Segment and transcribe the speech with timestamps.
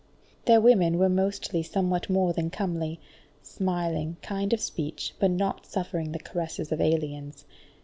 [0.45, 2.99] Their women were mostly somewhat more than comely,
[3.43, 7.45] smiling, kind of speech, but not suffering the caresses of aliens.